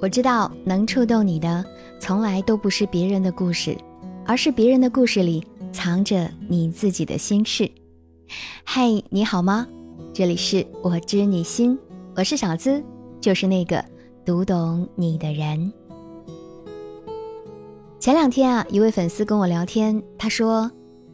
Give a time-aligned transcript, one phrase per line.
[0.00, 1.62] 我知道能触动你的，
[1.98, 3.76] 从来都不是别人的故事，
[4.24, 7.70] 而是别人的故事里藏着你自己的心事。
[8.64, 9.66] 嗨，你好吗？
[10.14, 11.78] 这里是我知你心，
[12.16, 12.82] 我是小资，
[13.20, 13.84] 就是那个
[14.24, 15.70] 读懂你的人。
[17.98, 20.70] 前两天啊，一位粉丝跟我聊天，他说：“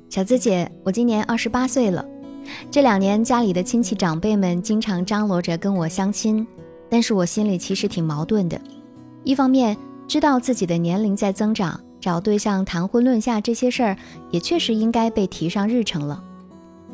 [0.08, 2.06] 小资姐，我今年二十八岁了，
[2.70, 6.46] 这两年家里的亲戚长辈们经常张罗着跟我相亲，
[6.88, 8.56] 但是我心里其实挺矛盾的。”
[9.26, 9.76] 一方面
[10.06, 13.96] 知道自己的年龄在增长，找对象谈婚论嫁这些事儿
[14.30, 16.22] 也确实应该被提上日程了。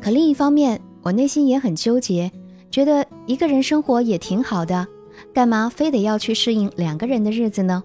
[0.01, 2.31] 可另一方面，我内心也很纠结，
[2.71, 4.87] 觉得一个人生活也挺好的，
[5.31, 7.83] 干嘛非得要去适应两个人的日子呢？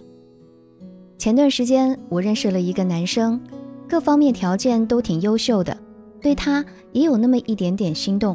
[1.18, 3.38] 前段时间我认识了一个男生，
[3.86, 5.76] 各方面条件都挺优秀的，
[6.22, 8.34] 对他也有那么一点点心动。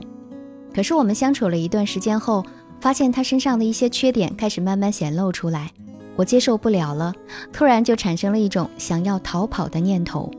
[0.76, 2.46] 可是我们相处了一段时间后，
[2.80, 5.72] 发现他身上的一些缺点开始慢慢显露出来。
[6.16, 7.14] 我接受不了了，
[7.52, 10.30] 突然就产生了一种想要逃跑的念头。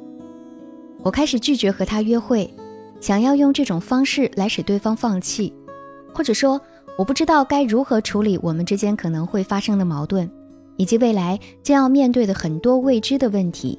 [1.03, 2.53] 我开始拒绝和他约会，
[3.00, 5.53] 想要用这种方式来使对方放弃，
[6.12, 6.61] 或者说，
[6.97, 10.31] 我不知道该如何处理我们之间可能会发生的矛盾，
[10.77, 13.78] 以及未来将要面对的很多未知的问题，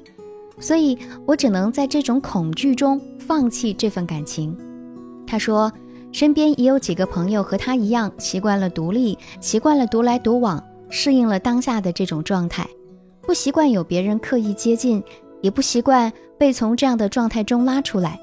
[0.60, 4.56] 所以我只能在这种恐惧中放弃这份感情。
[5.26, 5.72] 他说，
[6.12, 10.62] 身边也有几个朋友和他一样，习惯了独立，习惯了独来独往。
[10.88, 12.66] 适应了当下的这种状态，
[13.22, 15.02] 不习惯有别人刻意接近，
[15.40, 18.18] 也不习惯被从这样的状态中拉出来，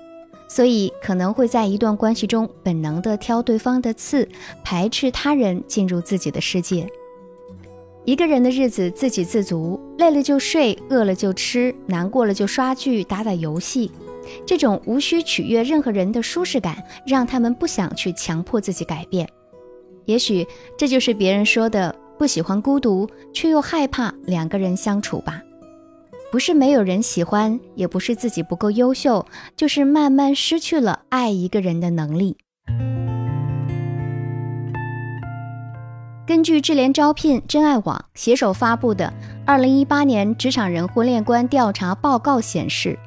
[0.48, 4.28] 所以可能会在一段关系中本能的挑对方的刺，
[4.64, 6.88] 排斥他人进入自己的世界。
[8.06, 13.92] 一个人的日子自给自足，累了就睡，饿了就吃，难过了就刷剧、打打游戏，
[14.46, 19.28] 这种无需取悦任何人的舒适感，让他们不想去强迫自己改变。
[20.06, 20.46] 也许
[20.78, 21.96] 这就是别人说的。
[22.18, 25.42] 不喜欢孤独，却又害怕两个人相处吧？
[26.32, 32.38] 不是没有人喜欢，也不是自己不够优秀，就是慢慢失去了爱一个人的能力。
[36.26, 39.06] 根据智联招聘、真爱网携手发布的
[39.46, 42.98] 《二零一八年职场人婚恋观调查报告》显示，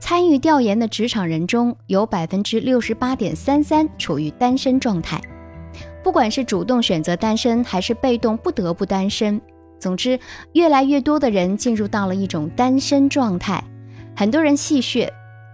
[0.00, 5.20] 参与调研的职场人中有百分之六十八点三三处于单身状态。
[6.04, 9.40] 不管是主动选择单身，还是被动不得不单身，
[9.78, 10.20] 总之，
[10.52, 13.64] 越来越多的人进入到了一种单身状态。
[14.14, 15.08] 很多人戏谑，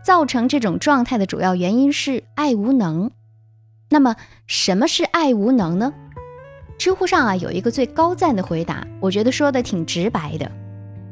[0.05, 3.12] 造成这种状态的主要原因是爱无能。
[3.89, 4.16] 那么，
[4.49, 5.94] 什么是爱无能呢？
[6.77, 10.50] 知乎上啊有一个最高赞的回答，我觉得说的挺直白的：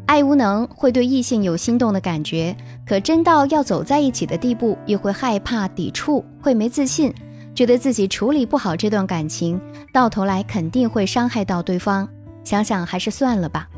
[0.07, 7.15] 爱无能会对异性有心动的感觉，可真到要走在一起的地步，又会害怕、抵触，会没自信。
[7.59, 9.61] 觉得自己处理不好这段感情，
[9.93, 12.09] 到头来肯定会伤害到对方。
[12.45, 13.69] 想想还是算了吧，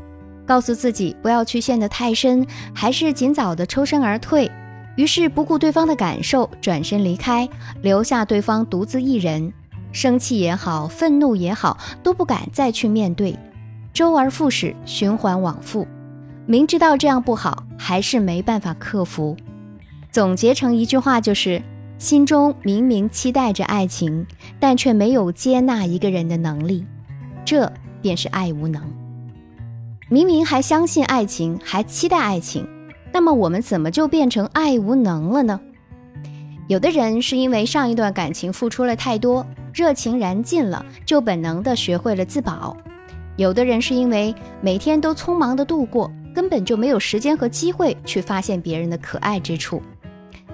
[0.45, 4.51] 告诉自己不要去陷得太深，还是尽早的抽身而退。
[4.97, 7.49] 于是不顾对方的感受，转身离开，
[7.81, 9.51] 留下对方独自一人。
[9.91, 13.35] 生气也好，愤怒也好，都不敢再去面对，
[13.91, 15.87] 周而复始，循环往复。
[16.45, 19.35] 明知道这样不好，还是没办法克服。
[20.11, 21.59] 总结成一句话就是。
[22.01, 24.25] 心中明明期待着爱情，
[24.59, 26.83] 但却没有接纳一个人的能力，
[27.45, 28.81] 这便是爱无能。
[30.09, 32.67] 明明还相信爱情，还期待爱情，
[33.13, 35.61] 那么我们怎么就变成爱无能了呢？
[36.67, 42.75] 有的人是因为上一段感情付出了太多，热情燃尽了，就本能的学会了自保；
[43.37, 49.79] 有的人是因为每天都匆忙的度过，根本就没有时间和机会去发现别人的可爱之处。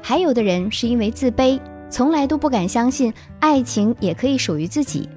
[0.08, 1.60] 还有的人是因为自卑，
[1.90, 5.10] 从来都不敢相信爱情也可以属于自己。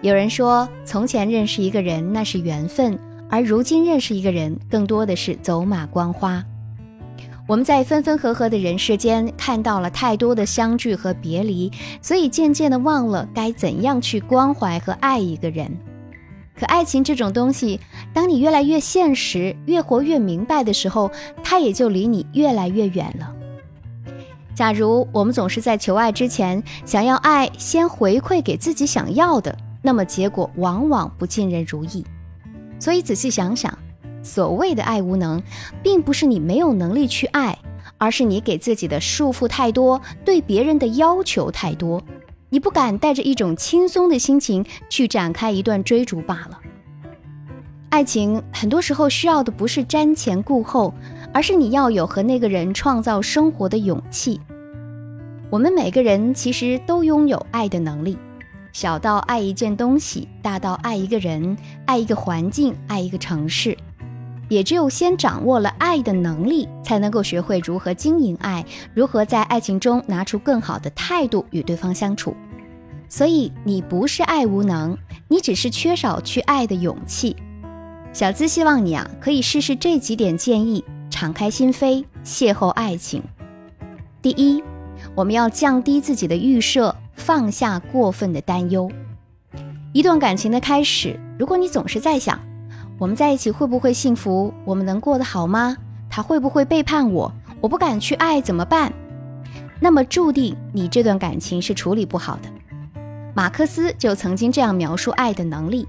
[0.00, 2.96] 有人说，从前认识一个人那是缘分，
[3.28, 6.40] 而如今认识一个人更多的是走马观花。
[7.48, 11.68] 我们在分分合合的人世间看到了太多的相聚和别离，
[12.00, 15.68] 所以渐渐的忘了该怎样去关怀和爱一个人。
[16.54, 17.80] 可爱情这种东西，
[18.14, 21.10] 当你越来越现实，越活越明白的时候，
[21.42, 23.34] 它也就离你越来越远了。
[24.54, 32.04] 假如我们总是在求爱之前想要爱先回馈给自己想要的，那么结果往往不尽人如意。
[32.78, 33.78] 所以仔细想想，
[34.22, 35.42] 所谓的爱无能，
[35.82, 37.58] 并不是你没有能力去爱，
[37.96, 42.02] 而是你给自己的束缚太多，对别人的要求太多，
[42.48, 46.58] 你不敢带着一种轻松的心情去展开一段追逐罢了。
[47.90, 50.94] 爱情很多时候需要的不是瞻前顾后，
[51.32, 54.40] 而是你要有和那个人创造生活的勇气。
[55.50, 58.16] 我们每个人其实都拥有爱的能力，
[58.72, 61.56] 小到爱一件东西，大到爱一个人、
[61.86, 63.76] 爱一个环境、爱一个城市。
[64.48, 72.34] 也只有先掌握了爱的能力，才能够学会如何经营爱，如何在爱情中拿出更好的态度与对方相处。
[73.08, 74.96] 所以，你不是爱无能，
[75.28, 77.36] 你只是缺少去爱的勇气。
[78.12, 80.84] 小资希望你啊，可以试试这几点建议，
[81.20, 83.22] 敞开心扉，邂逅爱情。
[84.22, 84.64] 第一，
[85.14, 88.90] 我们要降低自己的预设，放下过分的担忧。
[89.92, 92.40] 一段感情的开始，如果你总是在想，
[92.98, 94.54] 我们在一起会不会幸福？
[94.64, 95.76] 我们能过得好吗？
[96.08, 97.30] 他会不会背叛我？
[97.60, 98.90] 我不敢去爱怎么办？
[99.78, 102.48] 那么注定你这段感情是处理不好的。
[103.34, 105.86] 马克思就曾经这样描述爱的能力。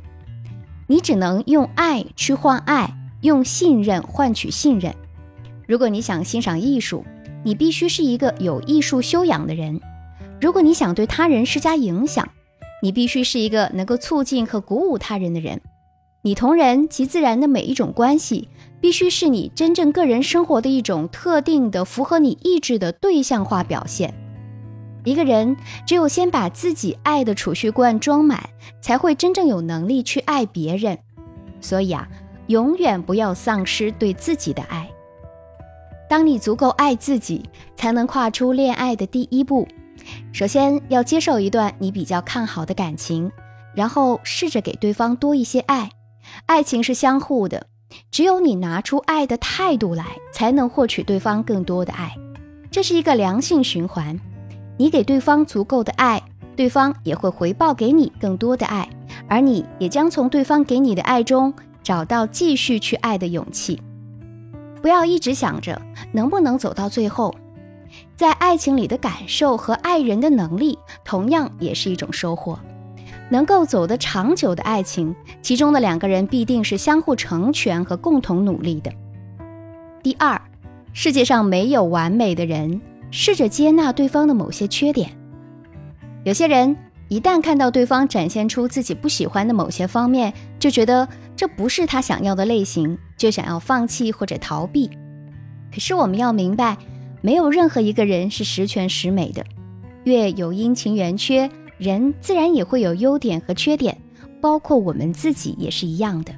[0.87, 4.93] 你只能用爱去换爱，用信任换取信任。
[5.71, 7.05] 如果你想欣赏艺术，
[7.45, 9.79] 你必须是一个有艺术修养的人；
[10.41, 12.27] 如果你想对他人施加影响，
[12.83, 15.61] 你必须是一个能够促进和鼓舞他人的人。
[16.23, 18.49] 你同人及自然的每一种关系，
[18.81, 24.13] 必须是你真正个人生活的一种特定的、符合你意志的对象化表现。
[25.05, 25.55] 一个人
[25.87, 28.49] 只有先把自己爱的储蓄罐装满，
[28.81, 30.97] 才会真正有能力去爱别人。
[31.61, 32.09] 所以啊，
[32.47, 34.91] 永远不要丧失对自己的爱。
[36.11, 37.41] 当你足够爱自己，
[37.73, 39.65] 才能跨出恋爱的第一步。
[40.33, 43.31] 首先要接受一段你比较看好的感情，
[43.73, 45.89] 然后试着给对方多一些爱。
[46.47, 47.65] 爱情是相互的，
[48.11, 52.13] 只有你拿出爱的态度来，才能获取对方更多的爱。
[52.69, 54.19] 这是一个良性循环。
[54.75, 56.21] 你给对方足够的爱，
[56.57, 58.89] 对方也会回报给你更多的爱，
[59.29, 63.81] 而你也将从对方给你的爱中找到继续去爱的勇气。
[64.81, 65.81] 不要一直想着
[66.11, 67.35] 能不能走到最后，
[68.15, 72.59] 在爱情里的感受和爱人的能力，同样也是一种收获。
[73.29, 78.91] 能够走得长久的爱情，其中的两个人必定是相互成全和共同努力的。
[80.03, 80.41] 第二，
[80.93, 82.81] 世界上没有完美的人。
[83.13, 85.11] 试着接纳对方的某些缺点。
[86.23, 86.77] 有些人
[87.09, 91.05] 一旦看到对方展现出自己不喜欢的某些方面，就觉得
[91.41, 94.91] 这不是他想要的类型，就想要放弃或者逃避。
[95.73, 96.77] 可是我们要明白，
[97.21, 99.43] 没有任何一个人是十全十美的。
[100.03, 101.49] 月有阴晴圆缺，
[101.79, 103.99] 人自然也会有优点和缺点，
[104.39, 106.31] 包括我们自己也是一样的。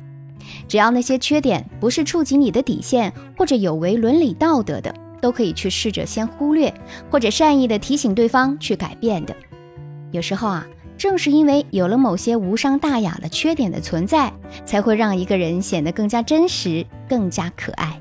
[0.69, 4.95] 只要那些缺点不是触及你的底线，或者有违伦理道德的。
[5.19, 6.73] 都可以去试着先忽略，
[7.11, 9.35] 或者善意的提醒对方去改变的。
[10.11, 10.65] 有时候啊，
[10.97, 14.31] 正是因为有了某些无伤大雅的缺点的存在，
[14.65, 17.99] 才会让一个人显得更加真实、更加可爱。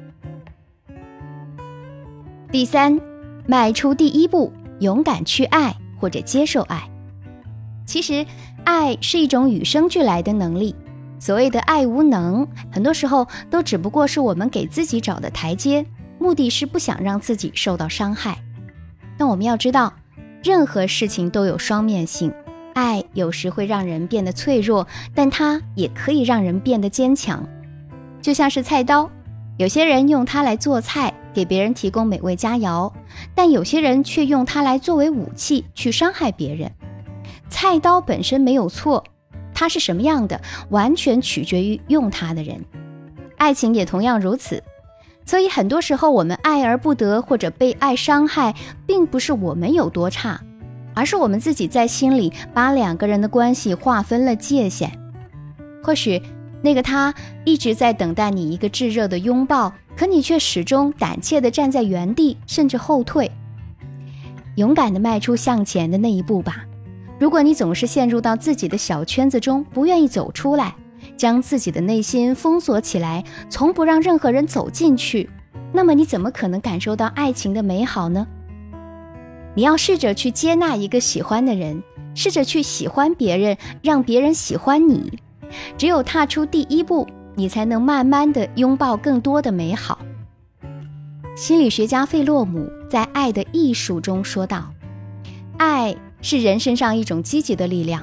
[2.50, 3.00] 第三，
[3.46, 6.88] 迈出第一步，勇敢去爱或者接受爱。
[7.86, 8.24] 其实，
[8.64, 10.74] 爱是一种与生俱来的能力。
[11.18, 15.84] 所谓的爱无能，很多时候都只不过是我们给自己找的台阶。
[16.18, 18.38] 目的是不想让自己受到伤害，
[19.18, 19.92] 但我们要知道，
[20.42, 22.32] 任何事情都有双面性。
[22.74, 27.46] 爱有时会让人变得脆弱，但它也可以让人变得坚强。
[28.20, 29.10] 就像是菜刀，
[29.56, 32.92] 有些人用它来做菜，给别人提供美味佳肴，
[33.34, 36.70] 但有些人却用它来作为武器去伤害别人。
[37.48, 39.04] 菜刀本身没有错，
[39.52, 40.40] 它是什么样的，
[40.70, 42.64] 完全取决于用它的人。
[43.36, 44.62] 爱情也同样如此。
[45.24, 48.54] 所以很多时候，我们爱而不得或者被爱伤害，
[48.86, 50.40] 并不是我们有多差，
[50.94, 54.90] 而是我们自己在心里把两个人的关系划分了界限。
[55.82, 56.20] 或许
[56.62, 63.30] 那个他一直在等待你一个炙热的拥抱，可你却始终胆怯地站在原地，甚至后退。
[64.56, 66.64] 勇敢地迈出向前的那一步吧。
[67.18, 70.74] 如果你总是陷入到自己的小圈子中，不愿意走出来。
[71.16, 75.28] 将自己的内心封锁起来，从不让任何人走进去，
[75.72, 78.24] 那么你怎么可能感受到爱情的美好呢？
[79.54, 81.82] 你要试着去接纳一个喜欢的人，
[82.14, 85.18] 试着去喜欢别人，让别人喜欢你。
[85.76, 89.98] 只有踏出第一步，你才能慢慢的拥抱更多的美好。
[91.36, 94.72] 心理学家费洛姆在《爱的艺术》中说道
[95.58, 98.02] ：“爱是人身上一种积极的力量，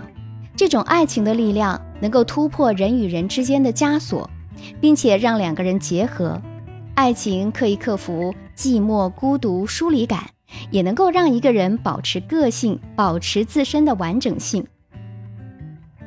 [0.56, 4.30] 这种爱情的力量。”能够突破人与人之间的枷锁，
[4.80, 6.42] 并且让两个人结合。
[6.96, 10.30] 爱情可以克服寂寞、孤独、疏离感，
[10.72, 14.66] 也能够让一个人保持个性，保持自身的完整性。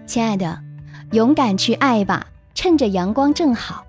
[0.06, 0.58] 亲爱的，
[1.12, 3.84] 勇敢去爱吧，趁着阳光正好，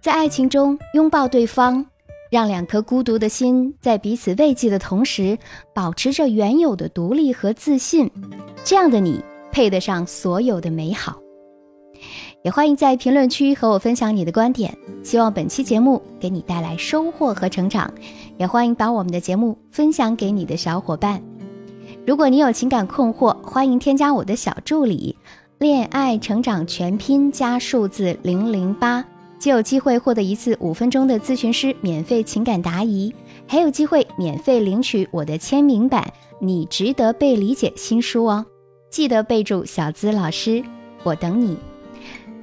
[0.00, 1.84] 在爱情中拥抱对方，
[2.30, 5.38] 让两颗孤独的心在彼此慰藉的同时，
[5.74, 8.10] 保持着原有的独立和自信。
[8.64, 9.22] 这样的你。
[9.54, 11.21] 配得上所有的美好。
[12.42, 14.76] 也欢迎在评论区和我分享你的观点。
[15.02, 17.92] 希望本期节目给你带来收获和成长。
[18.38, 21.22] 也欢迎把我们的节目分享给你的小伙伴。
[22.04, 25.16] 如果你有情感困惑，欢迎添加我的小助理
[25.58, 29.04] “恋爱成长全拼加数字零零八”，
[29.38, 33.14] 就有机会获得一次五分钟的咨询师免费情感答疑，
[33.46, 36.02] 还有机会免费领取我的签名版
[36.40, 38.44] 《你值得被理解》新书哦。
[38.90, 40.64] 记得备注“小资老师”，
[41.04, 41.56] 我等你。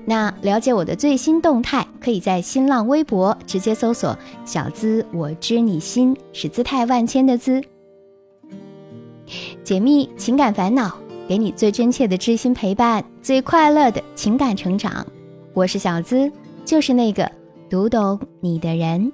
[0.09, 7.61] 那了解我的最新动态，可以在新浪微博直接搜索“小资我知你心”，是姿态万千的“资”。
[9.63, 10.97] 解密情感烦恼，
[11.27, 15.05] 给你最真切的知心陪伴，最快乐的情感成长。
[15.53, 16.31] 我是小资，
[16.65, 17.31] 就是那个
[17.69, 19.13] 读懂你的人。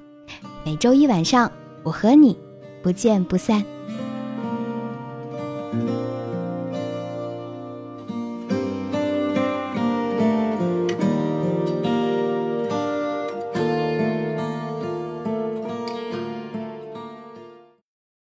[0.63, 1.51] 每周一晚上，
[1.83, 2.37] 我和你
[2.81, 3.61] 不见不散。